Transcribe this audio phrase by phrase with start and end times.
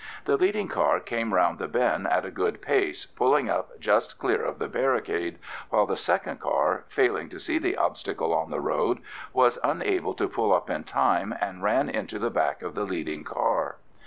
[0.25, 4.43] The leading car came round the bend at a good pace, pulling up just clear
[4.43, 5.37] of the barricade,
[5.69, 8.97] while the second car, failing to see the obstacle on the road,
[9.31, 13.23] was unable to pull up in time, and ran into the back of the leading
[13.23, 13.75] car.